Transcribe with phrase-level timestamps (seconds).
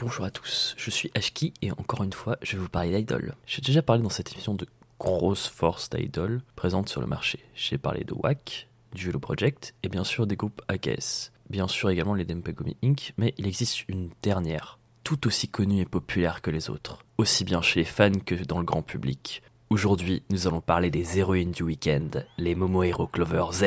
[0.00, 3.34] Bonjour à tous, je suis Ashki et encore une fois, je vais vous parler d'Idol.
[3.44, 4.66] J'ai déjà parlé dans cette émission de
[4.98, 7.38] grosses forces d'Idol présentes sur le marché.
[7.54, 11.32] J'ai parlé de WAC, du Hello Project et bien sûr des groupes AKS.
[11.50, 15.84] Bien sûr également les Dempegumi Inc., mais il existe une dernière, tout aussi connue et
[15.84, 19.42] populaire que les autres, aussi bien chez les fans que dans le grand public.
[19.68, 23.64] Aujourd'hui, nous allons parler des héroïnes du week-end, les Momohiro Clover Z.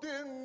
[0.00, 0.39] Putin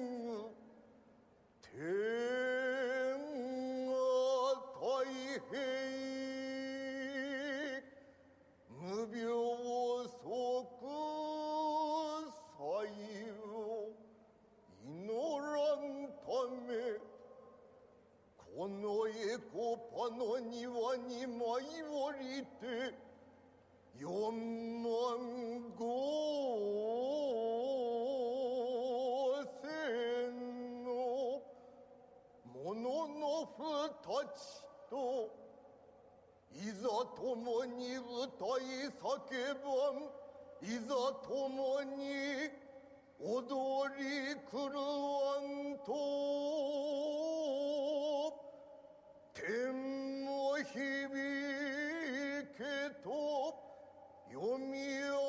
[34.90, 35.30] と
[36.54, 39.04] いざ共に歌い叫
[39.64, 40.08] ばん。
[40.62, 40.96] いざ
[41.28, 42.50] 共に
[43.20, 45.44] 踊り狂わん
[45.86, 45.92] と。
[49.34, 50.74] 天も響
[52.58, 52.64] け
[53.04, 53.08] と
[54.32, 55.25] 読み上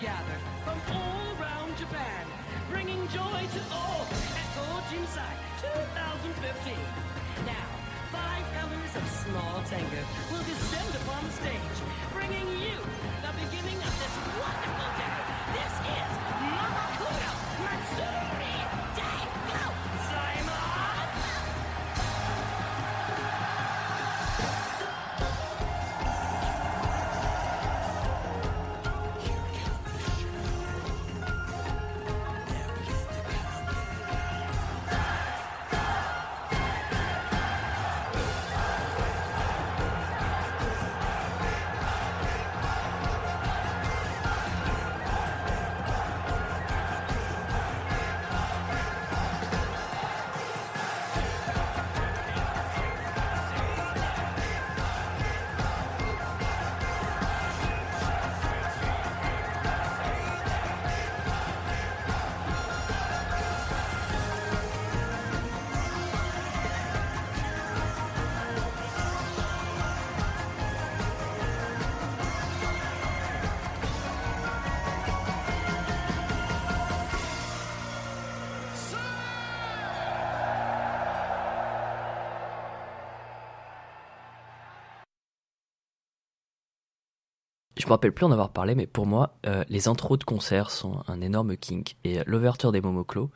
[0.00, 2.26] gathered from all around Japan,
[2.70, 4.04] bringing joy to all
[4.36, 6.74] at Go Jinsai 2015.
[7.46, 7.68] Now,
[8.12, 10.02] five pillars of small tango
[87.76, 90.70] Je me rappelle plus en avoir parlé, mais pour moi, euh, les intros de concerts
[90.70, 91.96] sont un énorme kink.
[92.04, 93.30] Et l'ouverture des Momoclo,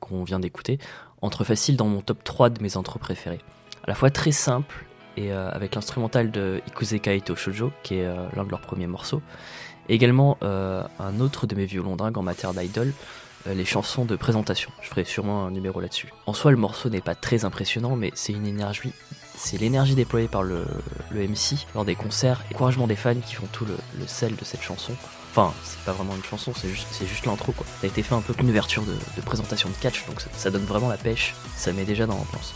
[0.00, 0.78] qu'on vient d'écouter,
[1.20, 3.40] entre facile dans mon top 3 de mes intros préférés.
[3.84, 4.86] À la fois très simple,
[5.16, 8.86] et euh, avec l'instrumental de Ikuze Kaito Shoujo, qui est euh, l'un de leurs premiers
[8.86, 9.22] morceaux.
[9.88, 12.92] Également euh, un autre de mes violons dingues en matière d'idol,
[13.46, 14.70] euh, les chansons de présentation.
[14.80, 16.08] Je ferai sûrement un numéro là-dessus.
[16.26, 18.92] En soi, le morceau n'est pas très impressionnant, mais c'est une énergie
[19.36, 20.64] c'est l'énergie déployée par le,
[21.12, 24.62] MC lors des concerts et l'encouragement des fans qui font tout le, sel de cette
[24.62, 24.92] chanson.
[25.30, 27.66] Enfin, c'est pas vraiment une chanson, c'est juste, l'intro quoi.
[27.80, 30.28] Ça a été fait un peu comme une ouverture de, présentation de catch, donc ça,
[30.36, 32.54] ça donne vraiment la pêche, ça met déjà dans l'ambiance.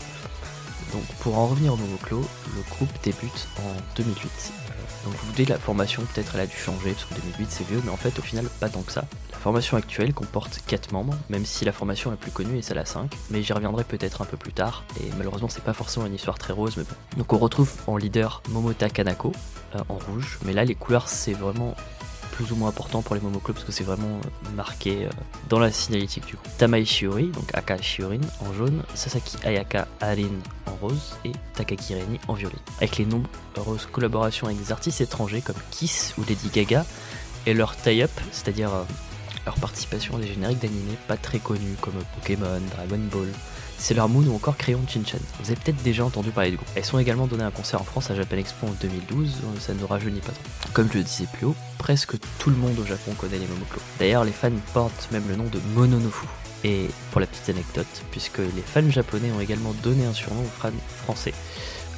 [0.93, 4.68] Donc pour en revenir au Momoclo, le groupe débute en 2008.
[5.03, 7.67] Donc vous vous dites la formation peut-être elle a dû changer parce que 2008 c'est
[7.67, 9.05] vieux, mais en fait au final pas tant que ça.
[9.31, 12.77] La formation actuelle comporte 4 membres, même si la formation la plus connue est celle
[12.77, 16.05] à 5, mais j'y reviendrai peut-être un peu plus tard, et malheureusement c'est pas forcément
[16.05, 17.17] une histoire très rose, mais bon.
[17.17, 19.31] Donc on retrouve en leader Momota Kanako,
[19.75, 21.75] euh, en rouge, mais là les couleurs c'est vraiment
[22.39, 25.09] plus ou moins important pour les Momoclo parce que c'est vraiment euh, marqué euh,
[25.49, 26.47] dans la signalétique du coup.
[26.57, 32.17] Tamai Shiori, donc Aka Shiorin en jaune, Sasaki Ayaka Arin en rose et Takaki Reni
[32.29, 32.55] en violet.
[32.77, 36.85] Avec les nombreuses collaborations avec des artistes étrangers comme Kiss ou Lady Gaga,
[37.45, 38.83] et leur tie-up, c'est-à-dire euh,
[39.45, 43.27] leur participation à des génériques d'animés pas très connus comme Pokémon, Dragon Ball,
[43.79, 45.17] Sailor Moon ou encore Crayon Shinchan.
[45.41, 46.69] Vous avez peut-être déjà entendu parler du groupe.
[46.75, 49.73] Elles sont également données un concert en France à Japan Expo en 2012, euh, ça
[49.73, 50.71] ne rajeunit pas trop.
[50.73, 53.81] Comme je le disais plus haut, presque tout le monde au Japon connaît les Momoclo.
[53.97, 56.27] D'ailleurs, les fans portent même le nom de Mononofu.
[56.65, 60.61] Et pour la petite anecdote, puisque les fans japonais ont également donné un surnom aux
[60.61, 60.71] fans
[61.03, 61.33] français,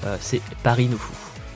[0.05, 1.13] euh, c'est Paris Nofu.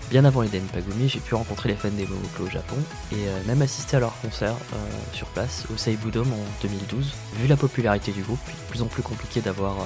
[0.10, 2.76] Bien avant les Denpagumi, j'ai pu rencontrer les fans des Momoclo au Japon
[3.12, 4.78] et euh, même assister à leur concert euh,
[5.14, 7.12] sur place au Seibu Dome en 2012.
[7.38, 9.86] Vu la popularité du groupe, il est de plus en plus compliqué d'avoir euh,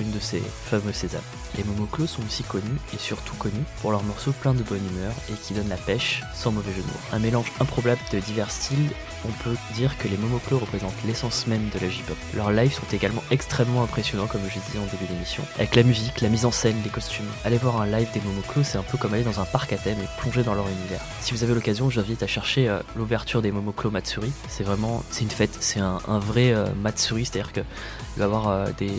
[0.00, 1.20] une de ces fameux sésames.
[1.56, 5.12] Les Momoclo sont aussi connus et surtout connus pour leurs morceaux pleins de bonne humeur
[5.30, 7.00] et qui donnent la pêche sans mauvais jeu de mots.
[7.12, 8.90] Un mélange improbable de divers styles
[9.24, 12.16] on peut dire que les Momoclo représentent l'essence même de la J-pop.
[12.34, 16.20] Leurs lives sont également extrêmement impressionnants, comme je disais en début d'émission, avec la musique,
[16.20, 17.26] la mise en scène, les costumes.
[17.44, 19.76] Aller voir un live des Momoclo, c'est un peu comme aller dans un parc à
[19.76, 21.00] thème et plonger dans leur univers.
[21.20, 24.32] Si vous avez l'occasion, j'invite à chercher euh, l'ouverture des Momoclo Matsuri.
[24.48, 28.24] C'est vraiment, c'est une fête, c'est un, un vrai euh, Matsuri, c'est-à-dire que il va
[28.24, 28.92] y avoir euh, des,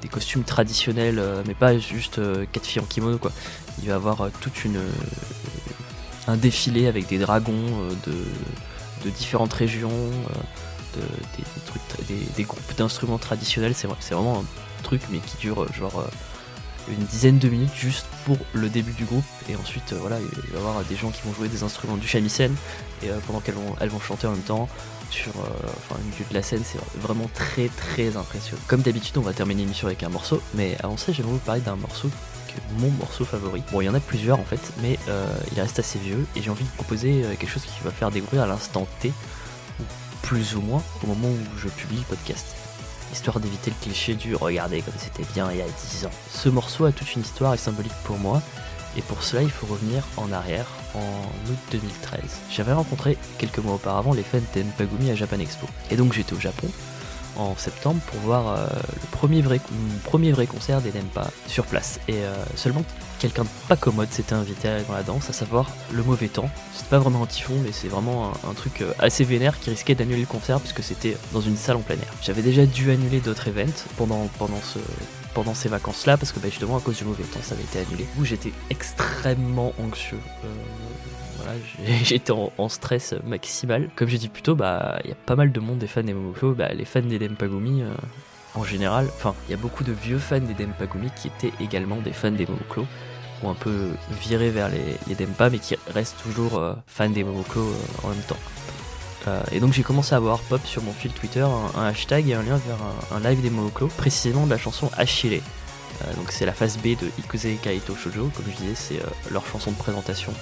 [0.00, 3.32] des, costumes traditionnels, euh, mais pas juste euh, quatre filles en kimono quoi.
[3.82, 4.80] Il va avoir euh, toute une
[6.26, 7.66] un défilé avec des dragons
[8.06, 11.00] de, différentes régions, de-
[11.36, 13.74] des, trucs, des, groupes d'instruments traditionnels.
[13.74, 16.06] C'est c'est vraiment un truc, mais qui dure genre
[16.88, 19.24] une dizaine de minutes juste pour le début du groupe.
[19.48, 21.96] Et ensuite, euh, voilà, il va y avoir des gens qui vont jouer des instruments
[21.96, 22.54] du shamisen
[23.02, 24.68] et euh, pendant qu'elles vont, elles vont chanter en même temps
[25.10, 28.60] sur euh, enfin, de la scène, c'est vraiment très très impressionnant.
[28.66, 31.60] Comme d'habitude, on va terminer l'émission avec un morceau, mais avant ça, j'aimerais vous parler
[31.60, 32.08] d'un morceau
[32.48, 33.62] que mon morceau favori.
[33.70, 36.42] Bon, il y en a plusieurs en fait, mais euh, il reste assez vieux et
[36.42, 39.12] j'ai envie de proposer quelque chose qui va faire découvrir à l'instant T,
[39.80, 39.84] ou
[40.22, 42.63] plus ou moins au moment où je publie le podcast.
[43.14, 46.10] Histoire d'éviter le cliché du regardez comme c'était bien il y a 10 ans.
[46.32, 48.42] Ce morceau a toute une histoire et symbolique pour moi,
[48.96, 50.66] et pour cela il faut revenir en arrière,
[50.96, 52.20] en août 2013.
[52.50, 55.68] J'avais rencontré quelques mois auparavant les fans d'Enpagumi à Japan Expo.
[55.92, 56.68] Et donc j'étais au Japon
[57.36, 59.60] en septembre pour voir euh, le premier vrai,
[60.04, 62.00] premier vrai concert des Denpa sur place.
[62.08, 62.84] Et euh, seulement
[63.18, 66.50] quelqu'un de pas commode s'était invité dans la danse, à savoir le mauvais temps.
[66.74, 69.94] C'était pas vraiment un typhon, mais c'est vraiment un, truc euh, assez vénère qui risquait
[69.94, 72.12] d'annuler le concert puisque c'était dans une salle en plein air.
[72.22, 74.78] J'avais déjà dû annuler d'autres events pendant, pendant ce
[75.34, 77.80] pendant ces vacances-là parce que bah, justement à cause du mauvais temps ça avait été
[77.80, 78.06] annulé.
[78.18, 80.20] Où j'étais extrêmement anxieux.
[82.02, 83.88] j'étais en, stress maximal.
[83.96, 86.02] Comme j'ai dit plus tôt, bah il y a pas mal de monde des fans
[86.02, 87.94] des Momoko, bah, les fans des Dempagumi euh,
[88.54, 89.08] en général.
[89.16, 92.30] Enfin, il y a beaucoup de vieux fans des Dempagumi qui étaient également des fans
[92.30, 92.86] des Momoko
[93.42, 93.88] ou un peu
[94.22, 98.22] virés vers les, les mais qui restent toujours euh, fans des Momoko euh, en même
[98.22, 98.38] temps.
[99.52, 101.40] Et donc j'ai commencé à voir pop sur mon fil Twitter
[101.74, 102.76] un, hashtag et un lien vers
[103.10, 105.40] un, live des Momoko, précisément de la chanson Achille.
[106.18, 109.70] Donc c'est la phase B de Ikuze Kaito Shoujo, comme je disais, c'est leur chanson
[109.70, 110.34] de présentation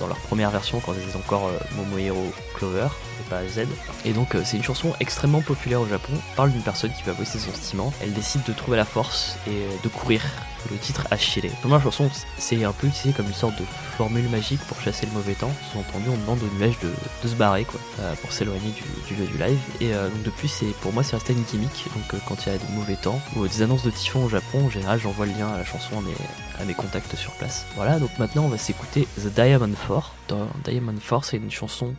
[0.00, 2.88] dans leur première version quand ils étaient encore euh, Momohiro Clover
[3.20, 3.66] et pas Z.
[4.04, 7.12] Et donc euh, c'est une chanson extrêmement populaire au Japon, parle d'une personne qui va
[7.12, 10.22] voicer son sentiment, elle décide de trouver la force et euh, de courir.
[10.68, 11.48] Le titre Achille.
[11.70, 13.64] La chanson, c'est un peu utilisé comme une sorte de
[13.96, 15.52] formule magique pour chasser le mauvais temps.
[15.70, 19.26] Sous-entendu, on demande au nuage de, se barrer, quoi, euh, pour s'éloigner du, du lieu
[19.28, 19.60] du live.
[19.80, 21.84] Et donc depuis, c'est pour moi, c'est resté une gimmick.
[21.94, 24.64] Donc quand il y a des mauvais temps ou des annonces de typhon au Japon,
[24.66, 26.16] en général, j'envoie le lien à la chanson à mes,
[26.60, 27.66] à mes contacts sur place.
[27.76, 30.12] Voilà, donc maintenant, on va s'écouter The Diamond 4.
[30.28, 31.94] Dans Diamond 4, c'est une chanson,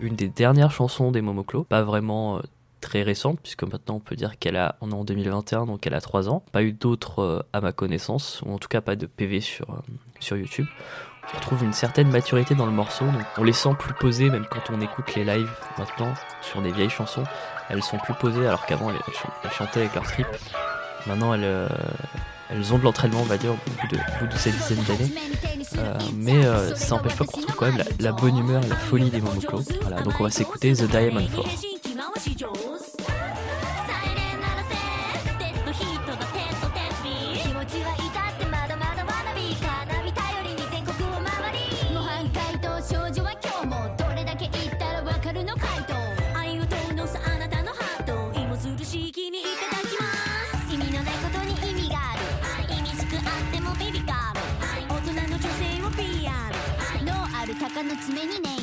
[0.00, 2.40] une des dernières chansons des Momoclo, pas vraiment euh,
[2.80, 5.94] très récente, puisque maintenant on peut dire qu'elle a, on est en 2021, donc elle
[5.94, 6.42] a 3 ans.
[6.52, 9.70] Pas eu d'autres euh, à ma connaissance, ou en tout cas pas de PV sur,
[9.70, 9.76] euh,
[10.20, 10.66] sur YouTube.
[11.32, 13.04] On retrouve une certaine maturité dans le morceau,
[13.36, 16.88] on les sent plus posés, même quand on écoute les lives maintenant sur des vieilles
[16.90, 17.24] chansons.
[17.68, 20.26] Elles sont plus posées, alors qu'avant elles, elles chan- elles chantaient avec leur trip.
[21.08, 21.68] Maintenant elles,
[22.50, 24.84] elles ont de l'entraînement, on va dire, au bout de, au bout de cette dizaine
[24.84, 25.12] d'années.
[25.78, 29.10] Euh, mais euh, ça n'empêche pas qu'on retrouve quand même la, bonne humeur la folie
[29.10, 29.62] des Momoclo.
[29.82, 32.95] Voilà, donc on va s'écouter The Diamond 4.
[57.76, 58.55] かの爪にね。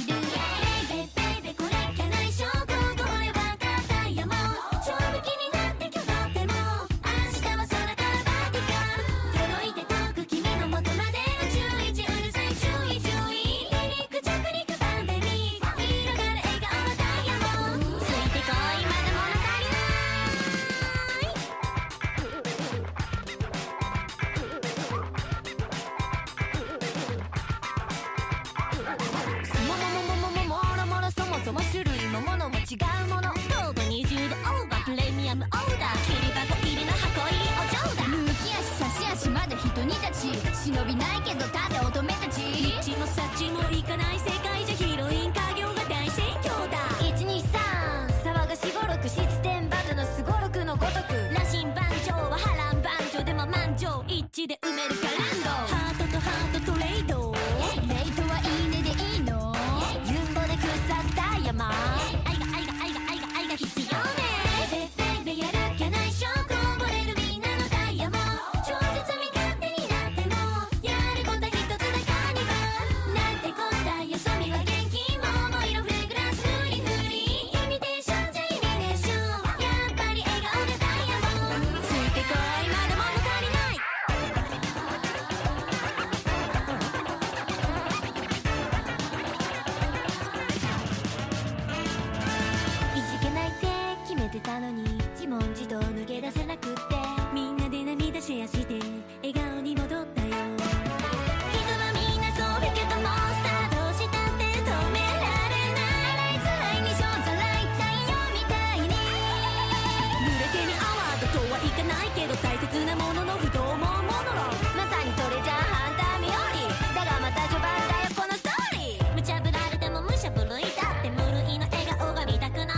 [111.33, 114.45] とはいかないけど大切なものの不動もモノロ
[114.77, 122.77] まさにそれじゃハンターミオリだがまた序盤だよこのストーリー無茶ぶられても無茶ぶるいだって無類の笑顔が見たくな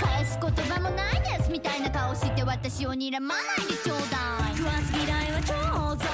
[0.00, 6.08] 返す言葉もないですみたいな顔して私を睨まないでちょうだい食わず嫌いは超ょうざ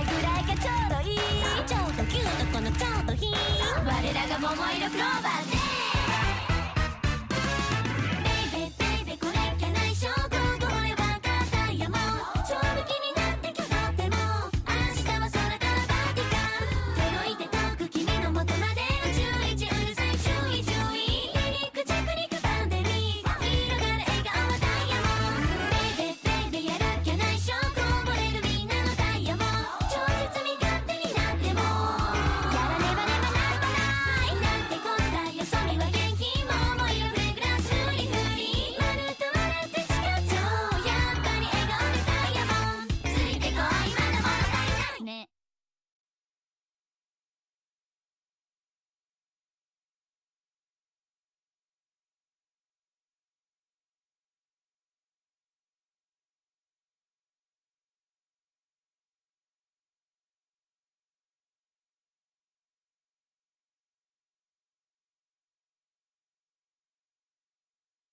[0.00, 1.20] いぐらいがちょうどいい。
[1.68, 3.28] ちょうどキュートこのちょうどひ
[3.84, 5.75] 我らが桃色クローバーで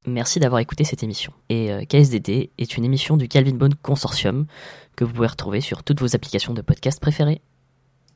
[0.05, 1.31] Merci d'avoir écouté cette émission.
[1.49, 4.45] Et euh, KSDT est une émission du Calvin Bone Consortium
[4.95, 7.41] que vous pouvez retrouver sur toutes vos applications de podcast préférées.